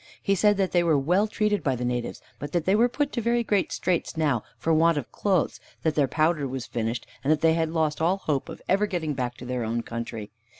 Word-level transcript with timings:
He 0.23 0.33
said 0.33 0.57
that 0.57 0.71
they 0.71 0.81
were 0.83 0.97
well 0.97 1.27
treated 1.27 1.61
by 1.63 1.75
the 1.75 1.85
natives, 1.85 2.23
but 2.39 2.53
that 2.53 2.65
they 2.65 2.73
were 2.75 2.89
put 2.89 3.11
to 3.11 3.21
very 3.21 3.43
great 3.43 3.71
straits 3.71 4.17
now 4.17 4.41
for 4.57 4.73
want 4.73 4.97
of 4.97 5.11
clothes, 5.11 5.59
that 5.83 5.93
their 5.93 6.07
powder 6.07 6.47
was 6.47 6.65
finished, 6.65 7.05
and 7.23 7.31
that 7.31 7.41
they 7.41 7.53
had 7.53 7.69
lost 7.69 8.01
all 8.01 8.17
hope 8.17 8.49
of 8.49 8.63
ever 8.67 8.87
getting 8.87 9.13
back 9.13 9.35
to 9.37 9.45
their 9.45 9.63
own 9.63 9.83
country. 9.83 10.31